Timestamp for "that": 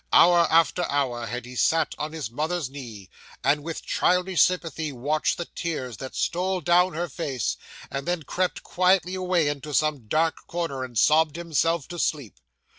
5.97-6.15